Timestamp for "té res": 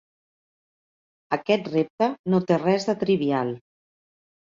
2.53-2.91